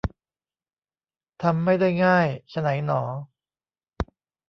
[1.43, 3.01] ทำไม่ได้ง่าย ไฉนหนอ